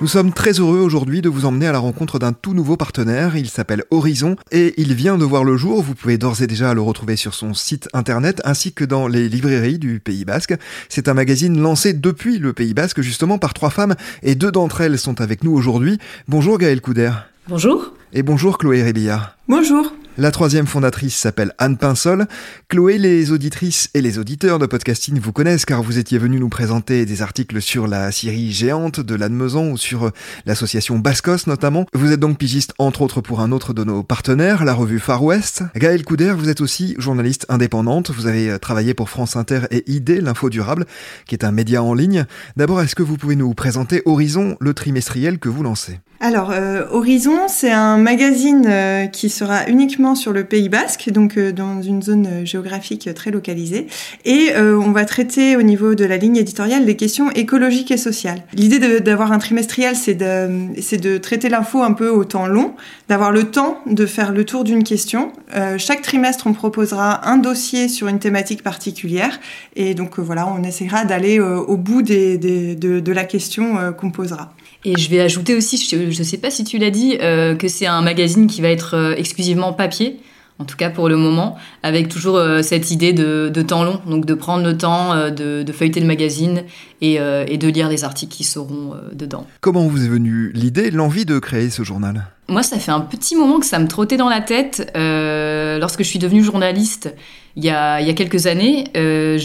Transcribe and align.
Nous 0.00 0.08
sommes 0.08 0.32
très 0.32 0.52
heureux 0.58 0.80
aujourd'hui 0.80 1.22
de 1.22 1.28
vous 1.28 1.46
emmener 1.46 1.68
à 1.68 1.72
la 1.72 1.78
rencontre 1.78 2.18
d'un 2.18 2.32
tout 2.32 2.52
nouveau 2.52 2.76
partenaire. 2.76 3.36
Il 3.36 3.48
s'appelle 3.48 3.84
Horizon 3.90 4.36
et 4.50 4.74
il 4.76 4.92
vient 4.92 5.16
de 5.16 5.24
voir 5.24 5.44
le 5.44 5.56
jour. 5.56 5.82
Vous 5.82 5.94
pouvez 5.94 6.18
d'ores 6.18 6.42
et 6.42 6.46
déjà 6.48 6.74
le 6.74 6.80
retrouver 6.80 7.16
sur 7.16 7.32
son 7.32 7.54
site 7.54 7.88
internet 7.92 8.42
ainsi 8.44 8.72
que 8.72 8.84
dans 8.84 9.06
les 9.06 9.28
librairies 9.28 9.78
du 9.78 10.00
Pays 10.00 10.24
Basque. 10.24 10.54
C'est 10.88 11.08
un 11.08 11.14
magazine 11.14 11.60
lancé 11.60 11.92
depuis 11.92 12.38
le 12.38 12.52
Pays 12.52 12.74
Basque 12.74 13.02
justement 13.02 13.38
par 13.38 13.54
trois 13.54 13.70
femmes 13.70 13.94
et 14.22 14.34
deux 14.34 14.50
d'entre 14.50 14.80
elles 14.80 14.98
sont 14.98 15.20
avec 15.20 15.44
nous 15.44 15.52
aujourd'hui. 15.52 15.98
Bonjour 16.26 16.58
Gaëlle 16.58 16.80
Couder. 16.80 17.12
Bonjour. 17.48 17.92
Et 18.12 18.22
bonjour 18.22 18.58
Chloé 18.58 18.82
Rébillard. 18.82 19.36
Bonjour. 19.48 19.92
La 20.16 20.30
troisième 20.30 20.68
fondatrice 20.68 21.16
s'appelle 21.16 21.54
Anne 21.58 21.76
Pinsol. 21.76 22.28
Chloé, 22.68 22.98
les 22.98 23.32
auditrices 23.32 23.90
et 23.94 24.00
les 24.00 24.16
auditeurs 24.16 24.60
de 24.60 24.66
podcasting 24.66 25.18
vous 25.18 25.32
connaissent 25.32 25.64
car 25.64 25.82
vous 25.82 25.98
étiez 25.98 26.18
venu 26.18 26.38
nous 26.38 26.48
présenter 26.48 27.04
des 27.04 27.20
articles 27.20 27.60
sur 27.60 27.88
la 27.88 28.12
Syrie 28.12 28.52
géante 28.52 29.00
de 29.00 29.16
l'Anne-Mezan 29.16 29.70
ou 29.70 29.76
sur 29.76 30.12
l'association 30.46 31.00
Bascos 31.00 31.48
notamment. 31.48 31.86
Vous 31.94 32.12
êtes 32.12 32.20
donc 32.20 32.38
pigiste 32.38 32.74
entre 32.78 33.02
autres 33.02 33.22
pour 33.22 33.40
un 33.40 33.50
autre 33.50 33.72
de 33.74 33.82
nos 33.82 34.04
partenaires, 34.04 34.64
la 34.64 34.74
revue 34.74 35.00
Far 35.00 35.24
West. 35.24 35.64
Gaëlle 35.74 36.04
Couder, 36.04 36.34
vous 36.38 36.48
êtes 36.48 36.60
aussi 36.60 36.94
journaliste 36.96 37.44
indépendante. 37.48 38.12
Vous 38.12 38.28
avez 38.28 38.56
travaillé 38.60 38.94
pour 38.94 39.10
France 39.10 39.34
Inter 39.34 39.62
et 39.72 39.82
ID, 39.90 40.20
l'info 40.22 40.48
durable, 40.48 40.86
qui 41.26 41.34
est 41.34 41.44
un 41.44 41.50
média 41.50 41.82
en 41.82 41.92
ligne. 41.92 42.24
D'abord, 42.56 42.80
est-ce 42.80 42.94
que 42.94 43.02
vous 43.02 43.16
pouvez 43.16 43.34
nous 43.34 43.52
présenter 43.54 44.00
Horizon, 44.04 44.56
le 44.60 44.74
trimestriel 44.74 45.40
que 45.40 45.48
vous 45.48 45.64
lancez? 45.64 45.98
Alors, 46.26 46.52
euh, 46.52 46.86
Horizon, 46.90 47.48
c'est 47.48 47.70
un 47.70 47.98
magazine 47.98 48.64
euh, 48.66 49.04
qui 49.04 49.28
sera 49.28 49.68
uniquement 49.68 50.14
sur 50.14 50.32
le 50.32 50.44
Pays 50.44 50.70
Basque, 50.70 51.10
donc 51.10 51.36
euh, 51.36 51.52
dans 51.52 51.82
une 51.82 52.02
zone 52.02 52.46
géographique 52.46 53.12
très 53.14 53.30
localisée. 53.30 53.88
Et 54.24 54.52
on 54.56 54.90
va 54.92 55.04
traiter 55.04 55.54
au 55.54 55.60
niveau 55.60 55.94
de 55.94 56.06
la 56.06 56.16
ligne 56.16 56.36
éditoriale 56.36 56.86
des 56.86 56.96
questions 56.96 57.30
écologiques 57.32 57.90
et 57.90 57.98
sociales. 57.98 58.42
L'idée 58.54 59.00
d'avoir 59.00 59.32
un 59.32 59.38
trimestriel, 59.38 59.96
c'est 59.96 60.14
de, 60.14 60.96
de 60.96 61.18
traiter 61.18 61.50
l'info 61.50 61.82
un 61.82 61.92
peu 61.92 62.08
au 62.08 62.24
temps 62.24 62.46
long, 62.46 62.72
d'avoir 63.10 63.30
le 63.30 63.44
temps 63.44 63.78
de 63.84 64.06
faire 64.06 64.32
le 64.32 64.44
tour 64.44 64.64
d'une 64.64 64.82
question. 64.82 65.30
chaque 65.76 66.00
trimestre, 66.00 66.46
on 66.46 66.54
proposera 66.54 67.28
un 67.28 67.36
dossier 67.36 67.88
sur 67.88 68.08
une 68.08 68.18
thématique 68.18 68.62
particulière. 68.62 69.40
Et 69.76 69.94
donc 69.94 70.18
voilà, 70.18 70.48
on 70.48 70.62
essaiera 70.62 71.04
d'aller 71.04 71.38
au 71.38 71.76
bout 71.76 72.00
des, 72.00 72.38
des, 72.38 72.74
de, 72.76 73.00
de, 73.00 73.12
la 73.12 73.24
question 73.24 73.92
qu'on 73.98 74.10
posera. 74.10 74.54
Et 74.84 74.98
je 74.98 75.08
vais 75.08 75.20
ajouter 75.20 75.54
aussi, 75.54 75.78
je 75.78 75.96
ne 75.96 76.24
sais 76.24 76.36
pas 76.36 76.50
si 76.50 76.62
tu 76.64 76.78
l'as 76.78 76.90
dit, 76.90 77.16
euh, 77.20 77.54
que 77.54 77.68
c'est 77.68 77.86
un 77.86 78.02
magazine 78.02 78.46
qui 78.46 78.60
va 78.60 78.68
être 78.68 78.94
euh, 78.94 79.14
exclusivement 79.16 79.72
papier, 79.72 80.16
en 80.58 80.64
tout 80.64 80.76
cas 80.76 80.90
pour 80.90 81.08
le 81.08 81.16
moment, 81.16 81.56
avec 81.82 82.08
toujours 82.08 82.36
euh, 82.36 82.62
cette 82.62 82.90
idée 82.90 83.12
de, 83.12 83.50
de, 83.52 83.62
temps 83.62 83.84
long, 83.84 84.00
donc 84.06 84.24
de 84.24 84.34
prendre 84.34 84.64
le 84.64 84.76
temps 84.76 85.14
de, 85.30 85.62
de, 85.62 85.72
feuilleter 85.72 86.00
le 86.00 86.06
magazine 86.06 86.62
et, 87.00 87.14
et, 87.14 87.58
de 87.58 87.68
lire 87.68 87.88
les 87.88 88.04
articles 88.04 88.34
qui 88.34 88.44
seront 88.44 88.94
dedans. 89.12 89.46
Comment 89.60 89.86
vous 89.86 90.04
est 90.04 90.08
venue 90.08 90.50
l'idée, 90.54 90.90
l'envie 90.90 91.24
de 91.24 91.38
créer 91.38 91.70
ce 91.70 91.82
journal? 91.82 92.26
Moi, 92.48 92.62
ça 92.62 92.78
fait 92.78 92.92
un 92.92 93.00
petit 93.00 93.36
moment 93.36 93.58
que 93.58 93.66
ça 93.66 93.78
me 93.78 93.88
trottait 93.88 94.16
dans 94.16 94.28
la 94.28 94.40
tête. 94.40 94.90
lorsque 94.94 96.02
je 96.02 96.08
suis 96.08 96.18
devenue 96.18 96.42
journaliste, 96.42 97.14
il 97.56 97.64
y 97.64 97.70
a, 97.70 98.00
il 98.00 98.06
y 98.06 98.10
a 98.10 98.14
quelques 98.14 98.46
années, 98.46 98.88
euh, 98.96 99.38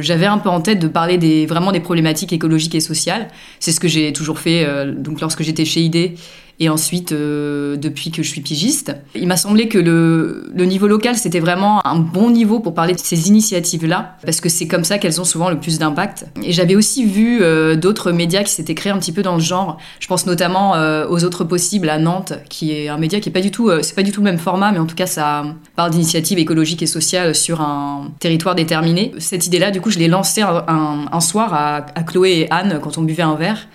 j'avais 0.00 0.26
un 0.26 0.36
peu 0.36 0.50
en 0.50 0.60
tête 0.60 0.78
de 0.78 0.88
parler 0.88 1.16
des, 1.16 1.46
vraiment 1.46 1.72
des 1.72 1.80
problématiques 1.80 2.32
écologiques 2.32 2.74
et 2.74 2.80
sociales. 2.80 3.28
C'est 3.58 3.72
ce 3.72 3.80
que 3.80 3.88
j'ai 3.88 4.12
toujours 4.12 4.38
fait 4.38 4.66
euh, 4.66 4.92
donc 4.92 5.20
lorsque 5.20 5.42
j'étais 5.42 5.64
chez 5.64 5.80
ID 5.80 6.18
et 6.60 6.68
ensuite 6.68 7.12
euh, 7.12 7.76
depuis 7.76 8.10
que 8.10 8.22
je 8.22 8.28
suis 8.28 8.40
pigiste. 8.40 8.94
Il 9.14 9.26
m'a 9.26 9.36
semblé 9.36 9.68
que 9.68 9.78
le, 9.78 10.64
niveau 10.64 10.86
local, 10.86 11.16
c'était 11.16 11.40
vraiment 11.40 11.86
un 11.86 11.98
bon 11.98 12.30
niveau 12.30 12.60
pour 12.60 12.74
parler 12.74 12.94
de 12.94 13.00
ces 13.00 13.28
initiatives-là, 13.28 14.16
parce 14.24 14.40
que 14.40 14.48
c'est 14.48 14.66
comme 14.66 14.84
ça 14.84 14.98
qu'elles 14.98 15.20
ont 15.20 15.24
souvent 15.24 15.50
le 15.50 15.58
plus 15.58 15.78
d'impact. 15.78 16.26
Et 16.42 16.52
j'avais 16.52 16.76
aussi 16.76 17.04
vu 17.04 17.42
euh, 17.42 17.76
d'autres 17.76 18.12
médias 18.12 18.42
qui 18.42 18.52
s'étaient 18.52 18.74
créés 18.74 18.92
un 18.92 18.98
petit 18.98 19.12
peu 19.12 19.22
dans 19.22 19.34
le 19.34 19.40
genre. 19.40 19.78
Je 20.00 20.06
pense 20.06 20.26
notamment 20.26 20.74
euh, 20.76 21.06
aux 21.08 21.24
Autres 21.24 21.44
Possibles 21.44 21.88
à 21.88 21.98
Nantes, 21.98 22.34
qui 22.48 22.72
est 22.72 22.88
un 22.88 22.98
média 22.98 23.20
qui 23.20 23.28
est 23.28 23.32
pas 23.32 23.40
du 23.40 23.50
tout, 23.50 23.70
c'est 23.82 23.94
pas 23.94 24.02
du 24.02 24.12
tout 24.12 24.20
le 24.20 24.24
même 24.24 24.38
format, 24.38 24.72
mais 24.72 24.78
en 24.78 24.86
tout 24.86 24.96
cas 24.96 25.06
ça 25.06 25.44
parle 25.76 25.90
d'initiatives 25.90 26.38
écologiques 26.38 26.82
et 26.82 26.86
sociales 26.86 27.34
sur 27.34 27.60
un 27.60 28.12
territoire 28.20 28.54
déterminé. 28.54 29.12
Cette 29.18 29.46
idée-là, 29.46 29.70
du 29.70 29.80
coup, 29.80 29.90
je 29.90 29.98
l'ai 29.98 30.08
lancée 30.08 30.42
un, 30.42 31.20
soir 31.20 31.54
à 31.54 32.02
Chloé 32.02 32.40
et 32.40 32.50
Anne 32.50 32.80
quand 32.82 32.98
on 32.98 33.02
buvait 33.02 33.22
un 33.22 33.34
verre. 33.34 33.66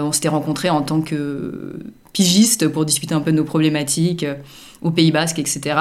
On 0.00 0.12
s'était 0.12 0.28
rencontrés 0.28 0.70
en 0.70 0.82
tant 0.82 1.00
que 1.00 1.76
pigistes 2.12 2.68
pour 2.68 2.84
discuter 2.84 3.14
un 3.14 3.20
peu 3.20 3.32
de 3.32 3.36
nos 3.36 3.44
problématiques 3.44 4.24
euh, 4.24 4.34
au 4.82 4.90
Pays 4.90 5.12
Basque, 5.12 5.38
etc. 5.38 5.76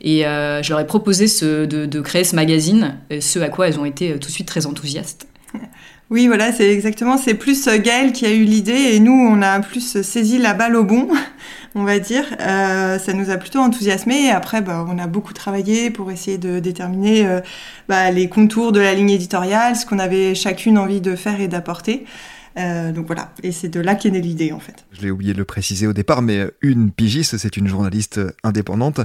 Et 0.00 0.26
euh, 0.26 0.62
je 0.62 0.70
leur 0.70 0.80
ai 0.80 0.86
proposé 0.86 1.26
de, 1.26 2.00
créer 2.00 2.24
ce 2.24 2.36
magazine, 2.36 2.98
ce 3.20 3.38
à 3.38 3.48
quoi 3.48 3.68
elles 3.68 3.78
ont 3.78 3.84
été 3.84 4.12
euh, 4.12 4.18
tout 4.18 4.28
de 4.28 4.32
suite 4.32 4.48
très 4.48 4.66
enthousiastes. 4.66 5.26
Oui, 6.10 6.26
voilà, 6.26 6.52
c'est 6.52 6.70
exactement, 6.70 7.16
c'est 7.16 7.32
plus 7.32 7.66
Gaëlle 7.66 8.12
qui 8.12 8.26
a 8.26 8.30
eu 8.30 8.44
l'idée 8.44 8.92
et 8.92 9.00
nous, 9.00 9.10
on 9.10 9.40
a 9.40 9.58
plus 9.60 10.02
saisi 10.02 10.36
la 10.36 10.52
balle 10.52 10.76
au 10.76 10.84
bon, 10.84 11.08
on 11.74 11.82
va 11.82 11.98
dire. 11.98 12.24
Euh, 12.40 12.98
ça 12.98 13.14
nous 13.14 13.30
a 13.30 13.38
plutôt 13.38 13.60
enthousiasmé 13.60 14.26
et 14.26 14.30
après, 14.30 14.60
bah, 14.60 14.84
on 14.86 14.98
a 14.98 15.06
beaucoup 15.06 15.32
travaillé 15.32 15.88
pour 15.88 16.10
essayer 16.10 16.36
de 16.36 16.58
déterminer 16.58 17.26
euh, 17.26 17.40
bah, 17.88 18.10
les 18.10 18.28
contours 18.28 18.70
de 18.70 18.80
la 18.80 18.92
ligne 18.92 19.10
éditoriale, 19.10 19.76
ce 19.76 19.86
qu'on 19.86 19.98
avait 19.98 20.34
chacune 20.34 20.76
envie 20.76 21.00
de 21.00 21.16
faire 21.16 21.40
et 21.40 21.48
d'apporter. 21.48 22.04
Euh, 22.56 22.92
donc 22.92 23.06
voilà, 23.06 23.32
et 23.42 23.50
c'est 23.50 23.68
de 23.68 23.80
là 23.80 23.94
qu'est 23.94 24.10
née 24.10 24.20
l'idée 24.20 24.52
en 24.52 24.60
fait. 24.60 24.84
Je 24.92 25.02
l'ai 25.02 25.10
oublié 25.10 25.32
de 25.32 25.38
le 25.38 25.44
préciser 25.44 25.86
au 25.86 25.92
départ, 25.92 26.22
mais 26.22 26.46
une 26.62 26.90
pigiste, 26.92 27.36
c'est 27.36 27.56
une 27.56 27.66
journaliste 27.66 28.20
indépendante. 28.44 29.00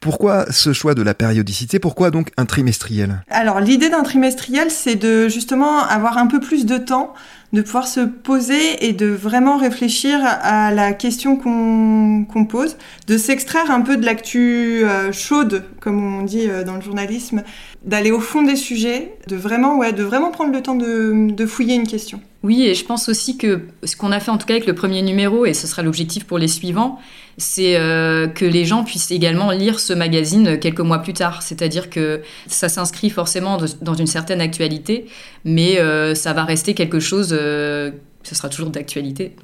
Pourquoi 0.00 0.50
ce 0.50 0.72
choix 0.72 0.94
de 0.94 1.02
la 1.02 1.14
périodicité? 1.14 1.78
Pourquoi 1.78 2.10
donc 2.10 2.30
un 2.36 2.44
trimestriel? 2.44 3.22
Alors 3.30 3.60
l'idée 3.60 3.88
d'un 3.88 4.02
trimestriel, 4.02 4.70
c'est 4.70 4.96
de 4.96 5.28
justement 5.28 5.82
avoir 5.82 6.18
un 6.18 6.26
peu 6.26 6.40
plus 6.40 6.66
de 6.66 6.76
temps 6.76 7.14
de 7.52 7.62
pouvoir 7.62 7.88
se 7.88 8.00
poser 8.00 8.86
et 8.86 8.92
de 8.92 9.06
vraiment 9.06 9.56
réfléchir 9.56 10.20
à 10.22 10.72
la 10.72 10.92
question 10.92 11.36
qu'on 11.36 12.44
pose, 12.44 12.76
de 13.08 13.18
s'extraire 13.18 13.70
un 13.70 13.80
peu 13.80 13.96
de 13.96 14.06
l'actu 14.06 14.84
euh, 14.84 15.10
chaude, 15.10 15.64
comme 15.80 16.20
on 16.20 16.22
dit 16.22 16.48
euh, 16.48 16.62
dans 16.62 16.76
le 16.76 16.80
journalisme, 16.80 17.42
d'aller 17.84 18.12
au 18.12 18.20
fond 18.20 18.42
des 18.42 18.56
sujets, 18.56 19.14
de 19.26 19.36
vraiment, 19.36 19.78
ouais, 19.78 19.92
de 19.92 20.04
vraiment 20.04 20.30
prendre 20.30 20.52
le 20.52 20.62
temps 20.62 20.76
de, 20.76 21.32
de 21.32 21.46
fouiller 21.46 21.74
une 21.74 21.88
question. 21.88 22.20
Oui, 22.42 22.62
et 22.62 22.74
je 22.74 22.84
pense 22.86 23.10
aussi 23.10 23.36
que 23.36 23.66
ce 23.84 23.96
qu'on 23.96 24.12
a 24.12 24.20
fait 24.20 24.30
en 24.30 24.38
tout 24.38 24.46
cas 24.46 24.54
avec 24.54 24.66
le 24.66 24.74
premier 24.74 25.02
numéro, 25.02 25.44
et 25.44 25.52
ce 25.52 25.66
sera 25.66 25.82
l'objectif 25.82 26.24
pour 26.24 26.38
les 26.38 26.48
suivants, 26.48 26.98
c'est 27.36 27.76
euh, 27.76 28.28
que 28.28 28.46
les 28.46 28.64
gens 28.64 28.82
puissent 28.82 29.10
également 29.10 29.50
lire 29.50 29.78
ce 29.78 29.92
magazine 29.92 30.58
quelques 30.58 30.80
mois 30.80 31.00
plus 31.00 31.12
tard. 31.12 31.42
C'est-à-dire 31.42 31.90
que 31.90 32.22
ça 32.46 32.70
s'inscrit 32.70 33.10
forcément 33.10 33.58
dans 33.82 33.94
une 33.94 34.06
certaine 34.06 34.40
actualité, 34.40 35.04
mais 35.44 35.78
euh, 35.78 36.14
ça 36.14 36.32
va 36.32 36.44
rester 36.44 36.72
quelque 36.74 37.00
chose 37.00 37.36
euh, 37.38 37.90
ce 38.22 38.34
sera 38.34 38.50
toujours 38.50 38.68
d'actualité, 38.68 39.34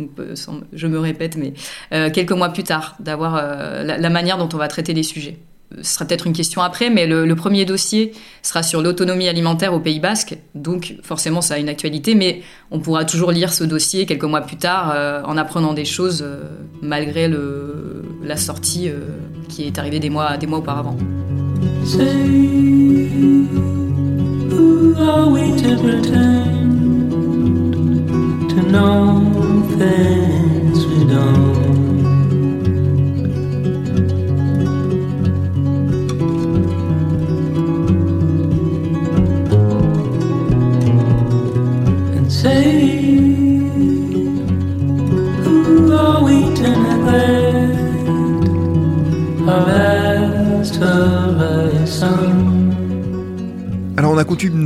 je 0.75 0.87
me 0.87 0.99
répète, 0.99 1.39
mais 1.39 1.55
quelques 2.11 2.33
mois 2.33 2.51
plus 2.51 2.63
tard, 2.63 2.95
d'avoir 3.01 3.37
la, 3.83 4.11
manière 4.11 4.37
dont 4.37 4.51
on 4.53 4.59
va 4.59 4.69
traiter 4.69 4.93
les 4.93 5.03
sujets 5.03 5.39
ce 5.83 5.95
sera 5.95 6.05
peut-être 6.05 6.27
une 6.27 6.33
question 6.33 6.63
après, 6.63 6.91
mais 6.91 7.07
le, 7.07 7.35
premier 7.35 7.65
dossier 7.65 8.13
sera 8.43 8.63
sur 8.63 8.81
l'autonomie 8.83 9.29
alimentaire 9.29 9.75
au 9.75 9.81
Pays 9.81 10.01
Basque, 10.01 10.39
donc 10.55 10.95
forcément 11.03 11.41
ça 11.41 11.55
a 11.55 11.59
une 11.59 11.69
actualité, 11.69 12.15
mais 12.15 12.43
on 12.71 12.79
pourra 12.79 13.05
toujours 13.05 13.31
lire 13.31 13.53
ce 13.53 13.65
dossier 13.65 14.07
quelques 14.07 14.25
mois 14.25 14.41
plus 14.41 14.57
tard 14.57 14.93
euh, 14.95 15.23
en 15.25 15.37
apprenant 15.37 15.75
des 15.75 15.85
choses 15.85 16.23
euh, 16.23 16.45
malgré 16.83 17.31
la 18.23 18.37
sortie 18.37 18.89
euh, 18.89 19.01
qui 19.49 19.65
est 19.65 19.79
arrivée 19.79 20.01
des 20.01 20.11
mois, 20.11 20.37
des 20.37 20.47
mois 20.47 20.59
auparavant. 20.59 20.97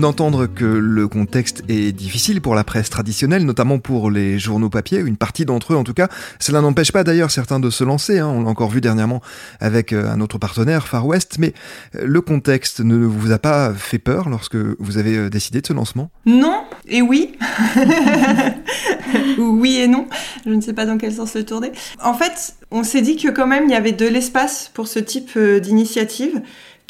D'entendre 0.00 0.46
que 0.46 0.64
le 0.64 1.08
contexte 1.08 1.62
est 1.68 1.92
difficile 1.92 2.40
pour 2.40 2.54
la 2.54 2.64
presse 2.64 2.90
traditionnelle, 2.90 3.44
notamment 3.44 3.78
pour 3.78 4.10
les 4.10 4.38
journaux 4.38 4.70
papier, 4.70 4.98
une 4.98 5.16
partie 5.16 5.44
d'entre 5.44 5.74
eux 5.74 5.76
en 5.76 5.84
tout 5.84 5.94
cas. 5.94 6.08
Cela 6.38 6.60
n'empêche 6.60 6.92
pas 6.92 7.04
d'ailleurs 7.04 7.30
certains 7.30 7.60
de 7.60 7.70
se 7.70 7.84
lancer, 7.84 8.18
hein. 8.18 8.28
on 8.28 8.42
l'a 8.42 8.48
encore 8.48 8.70
vu 8.70 8.80
dernièrement 8.80 9.20
avec 9.60 9.92
euh, 9.92 10.10
un 10.10 10.20
autre 10.20 10.38
partenaire, 10.38 10.88
Far 10.88 11.06
West, 11.06 11.36
mais 11.38 11.52
euh, 11.94 12.04
le 12.04 12.20
contexte 12.20 12.80
ne 12.80 12.96
vous 12.96 13.32
a 13.32 13.38
pas 13.38 13.72
fait 13.72 13.98
peur 13.98 14.28
lorsque 14.28 14.56
vous 14.56 14.98
avez 14.98 15.16
euh, 15.16 15.30
décidé 15.30 15.60
de 15.60 15.66
ce 15.66 15.72
lancement? 15.72 16.10
Non, 16.26 16.64
et 16.88 17.02
oui. 17.02 17.32
oui 19.38 19.76
et 19.76 19.86
non, 19.86 20.06
je 20.46 20.50
ne 20.50 20.60
sais 20.60 20.72
pas 20.72 20.86
dans 20.86 20.98
quel 20.98 21.12
sens 21.12 21.34
le 21.34 21.44
tourner. 21.44 21.72
En 22.02 22.14
fait, 22.14 22.54
on 22.70 22.82
s'est 22.82 23.02
dit 23.02 23.16
que 23.16 23.28
quand 23.28 23.46
même 23.46 23.64
il 23.66 23.70
y 23.70 23.76
avait 23.76 23.92
de 23.92 24.06
l'espace 24.06 24.70
pour 24.74 24.88
ce 24.88 24.98
type 24.98 25.38
d'initiative 25.38 26.40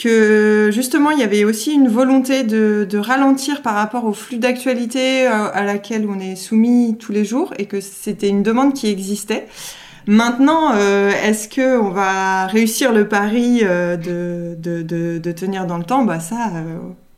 que 0.00 0.70
justement 0.72 1.10
il 1.10 1.18
y 1.18 1.22
avait 1.22 1.44
aussi 1.44 1.72
une 1.72 1.88
volonté 1.88 2.42
de, 2.42 2.98
ralentir 2.98 3.62
par 3.62 3.74
rapport 3.74 4.04
au 4.04 4.12
flux 4.12 4.38
d'actualité 4.38 5.26
euh, 5.26 5.50
à 5.52 5.64
laquelle 5.64 6.06
on 6.08 6.18
est 6.18 6.36
soumis 6.36 6.96
tous 6.98 7.12
les 7.12 7.24
jours 7.24 7.52
et 7.58 7.66
que 7.66 7.80
c'était 7.80 8.28
une 8.28 8.42
demande 8.42 8.74
qui 8.74 8.88
existait. 8.88 9.46
Maintenant, 10.06 10.72
euh, 10.74 11.10
est-ce 11.24 11.48
que 11.48 11.78
on 11.78 11.90
va 11.90 12.46
réussir 12.46 12.92
le 12.92 13.08
pari 13.08 13.60
euh, 13.62 13.96
de, 13.96 14.56
de, 14.58 15.18
de, 15.18 15.32
tenir 15.32 15.66
dans 15.66 15.78
le 15.78 15.84
temps? 15.84 16.04
Bah 16.04 16.20
ça, 16.20 16.50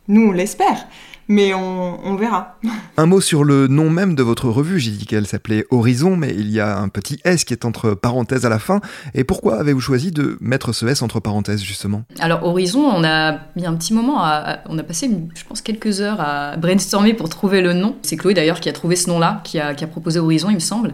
nous 0.09 0.29
on 0.29 0.33
l'espère 0.33 0.87
mais 1.29 1.55
on, 1.55 2.17
verra. 2.17 2.59
Un 2.97 3.07
mot 3.07 3.21
sur 3.21 3.45
le 3.45 3.67
nom 3.67 3.91
même 3.91 4.15
de 4.15 4.23
votre 4.23 4.49
revue. 4.49 4.79
J'ai 4.79 4.91
dit 4.91 5.07
qu'elle 5.07 5.27
s'appelait 5.27 5.65
Horizon, 5.71 6.17
mais 6.17 6.31
il 6.31 6.51
y 6.51 6.61
a 6.61 6.79
un 6.79 6.89
petit 6.89 7.21
S 7.25 7.45
qui 7.45 7.55
est 7.55 7.65
entre 7.65 7.95
parenthèses 7.95 8.45
à 8.45 8.49
la 8.49 8.59
fin. 8.59 8.81
Et 9.15 9.25
pourquoi 9.25 9.59
avez-vous 9.59 9.81
choisi 9.81 10.11
de 10.11 10.37
mettre 10.41 10.73
ce 10.73 10.87
S 10.87 11.01
entre 11.01 11.21
parenthèses, 11.21 11.63
justement? 11.63 12.03
Alors, 12.21 12.45
Horizon, 12.45 12.81
on 12.81 13.03
a 13.05 13.39
mis 13.57 13.65
un 13.65 13.75
petit 13.75 13.95
moment, 13.95 14.23
on 14.69 14.79
a 14.79 14.83
passé, 14.83 15.11
je 15.35 15.45
pense, 15.45 15.63
quelques 15.63 16.01
heures 16.01 16.21
à 16.21 16.57
brainstormer 16.57 17.15
pour 17.15 17.29
trouver 17.29 17.63
le 17.63 17.73
nom. 17.73 17.97
C'est 18.03 18.17
Chloé 18.17 18.35
d'ailleurs 18.35 18.61
qui 18.61 18.69
a 18.69 18.73
trouvé 18.73 18.97
ce 18.97 19.09
nom-là, 19.09 19.41
qui 19.45 19.59
a, 19.59 19.75
qui 19.75 19.85
a 19.85 19.87
proposé 19.87 20.19
Horizon, 20.19 20.51
il 20.51 20.57
me 20.57 20.61
semble. 20.61 20.93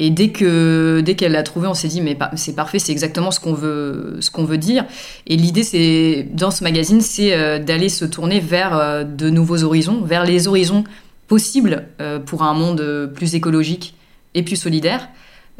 Et 0.00 0.10
dès 0.10 0.30
que 0.30 1.00
dès 1.00 1.16
qu'elle 1.16 1.32
l'a 1.32 1.42
trouvé, 1.42 1.66
on 1.66 1.74
s'est 1.74 1.88
dit 1.88 2.00
mais 2.00 2.16
c'est 2.36 2.54
parfait, 2.54 2.78
c'est 2.78 2.92
exactement 2.92 3.30
ce 3.30 3.40
qu'on 3.40 3.52
veut 3.52 4.18
ce 4.20 4.30
qu'on 4.30 4.44
veut 4.44 4.58
dire. 4.58 4.84
Et 5.26 5.36
l'idée 5.36 5.64
c'est 5.64 6.28
dans 6.32 6.50
ce 6.50 6.62
magazine, 6.62 7.00
c'est 7.00 7.34
euh, 7.34 7.58
d'aller 7.58 7.88
se 7.88 8.04
tourner 8.04 8.38
vers 8.38 8.76
euh, 8.76 9.02
de 9.02 9.28
nouveaux 9.28 9.64
horizons, 9.64 10.02
vers 10.02 10.24
les 10.24 10.46
horizons 10.46 10.84
possibles 11.26 11.86
euh, 12.00 12.20
pour 12.20 12.44
un 12.44 12.54
monde 12.54 13.10
plus 13.14 13.34
écologique 13.34 13.94
et 14.34 14.42
plus 14.42 14.56
solidaire. 14.56 15.08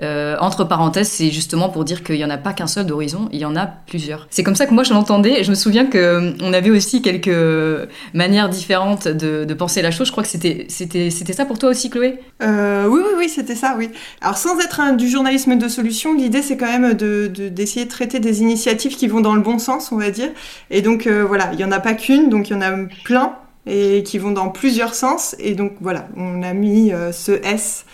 Euh, 0.00 0.36
entre 0.40 0.64
parenthèses, 0.64 1.08
c'est 1.08 1.30
justement 1.30 1.68
pour 1.70 1.84
dire 1.84 2.04
qu'il 2.04 2.14
n'y 2.14 2.24
en 2.24 2.30
a 2.30 2.36
pas 2.36 2.52
qu'un 2.52 2.68
seul 2.68 2.86
d'horizon, 2.86 3.28
il 3.32 3.40
y 3.40 3.44
en 3.44 3.56
a 3.56 3.66
plusieurs. 3.66 4.28
C'est 4.30 4.44
comme 4.44 4.54
ça 4.54 4.66
que 4.66 4.74
moi 4.74 4.84
je 4.84 4.92
l'entendais. 4.92 5.42
Je 5.42 5.50
me 5.50 5.56
souviens 5.56 5.86
qu'on 5.86 5.98
euh, 5.98 6.52
avait 6.52 6.70
aussi 6.70 7.02
quelques 7.02 7.88
manières 8.14 8.48
différentes 8.48 9.08
de, 9.08 9.54
penser 9.54 9.82
la 9.82 9.90
chose. 9.90 10.06
Je 10.06 10.12
crois 10.12 10.22
que 10.22 10.28
c'était, 10.28 10.66
c'était, 10.68 11.10
c'était 11.10 11.32
ça 11.32 11.44
pour 11.44 11.58
toi 11.58 11.70
aussi, 11.70 11.90
Chloé? 11.90 12.20
Euh, 12.42 12.86
Oui, 12.86 13.00
oui, 13.04 13.12
oui, 13.18 13.28
c'était 13.28 13.56
ça, 13.56 13.74
oui. 13.76 13.90
Alors 14.20 14.36
sans 14.36 14.58
être 14.60 14.78
un, 14.78 14.92
du 14.92 15.08
journalisme 15.08 15.56
de 15.56 15.66
solution, 15.66 16.14
l'idée 16.14 16.42
c'est 16.42 16.56
quand 16.56 16.66
même 16.78 16.94
de, 16.94 17.26
d'essayer 17.26 17.84
de 17.84 17.90
traiter 17.90 18.20
des 18.20 18.40
initiatives 18.40 18.94
qui 18.96 19.08
vont 19.08 19.20
dans 19.20 19.34
le 19.34 19.40
bon 19.40 19.58
sens, 19.58 19.90
on 19.90 19.96
va 19.96 20.10
dire. 20.10 20.28
Et 20.70 20.80
donc 20.80 21.08
voilà, 21.08 21.50
il 21.52 21.56
n'y 21.56 21.64
en 21.64 21.72
a 21.72 21.80
pas 21.80 21.94
qu'une, 21.94 22.28
donc 22.28 22.50
il 22.50 22.52
y 22.52 22.56
en 22.56 22.62
a 22.62 22.70
plein 23.04 23.34
et 23.66 24.04
qui 24.04 24.18
vont 24.18 24.30
dans 24.30 24.48
plusieurs 24.50 24.94
sens. 24.94 25.34
Et 25.40 25.54
donc 25.54 25.72
voilà, 25.80 26.06
on 26.16 26.42
a 26.44 26.52
mis 26.54 26.92
ce 27.12 27.32
S 27.44 27.84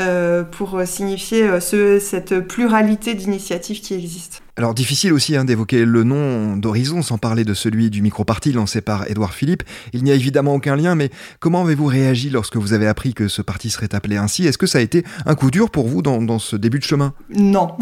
euh, 0.00 0.44
pour 0.44 0.78
signifier 0.84 1.42
euh, 1.44 1.60
ce, 1.60 1.98
cette 1.98 2.40
pluralité 2.40 3.14
d'initiatives 3.14 3.80
qui 3.80 3.94
existent. 3.94 4.38
Alors 4.58 4.74
difficile 4.74 5.12
aussi 5.12 5.36
hein, 5.36 5.44
d'évoquer 5.44 5.84
le 5.84 6.02
nom 6.02 6.56
d'Horizon 6.56 7.00
sans 7.00 7.16
parler 7.16 7.44
de 7.44 7.54
celui 7.54 7.88
du 7.88 8.02
micro-parti 8.02 8.52
lancé 8.52 8.80
par 8.82 9.10
Édouard 9.10 9.32
Philippe. 9.32 9.62
Il 9.94 10.04
n'y 10.04 10.10
a 10.10 10.14
évidemment 10.14 10.54
aucun 10.54 10.76
lien, 10.76 10.94
mais 10.94 11.10
comment 11.40 11.62
avez-vous 11.62 11.86
réagi 11.86 12.28
lorsque 12.28 12.56
vous 12.56 12.74
avez 12.74 12.86
appris 12.86 13.14
que 13.14 13.28
ce 13.28 13.40
parti 13.40 13.70
serait 13.70 13.94
appelé 13.94 14.16
ainsi? 14.16 14.46
Est-ce 14.46 14.58
que 14.58 14.66
ça 14.66 14.78
a 14.78 14.82
été 14.82 15.02
un 15.24 15.34
coup 15.34 15.50
dur 15.50 15.70
pour 15.70 15.88
vous 15.88 16.02
dans, 16.02 16.20
dans 16.20 16.38
ce 16.38 16.56
début 16.56 16.78
de 16.78 16.84
chemin? 16.84 17.14
Non. 17.30 17.76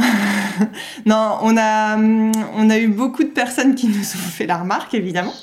non, 1.07 1.39
on 1.43 1.57
a, 1.57 1.97
on 1.97 2.71
a 2.71 2.79
eu 2.79 2.89
beaucoup 2.89 3.25
de 3.25 3.31
personnes 3.31 3.75
qui 3.75 3.89
nous 3.89 3.99
ont 3.99 4.31
fait 4.31 4.47
la 4.47 4.59
remarque, 4.59 4.95
évidemment. 4.95 5.35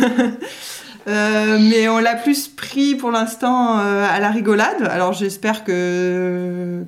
Euh, 1.06 1.58
mais 1.60 1.88
on 1.88 1.98
l'a 1.98 2.14
plus 2.14 2.48
pris 2.48 2.94
pour 2.94 3.10
l'instant 3.10 3.78
euh, 3.78 4.06
à 4.08 4.20
la 4.20 4.30
rigolade. 4.30 4.88
Alors 4.88 5.12
j'espère 5.12 5.64
que, 5.64 6.84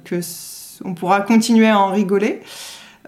on 0.84 0.94
pourra 0.94 1.20
continuer 1.20 1.68
à 1.68 1.78
en 1.78 1.90
rigoler. 1.90 2.40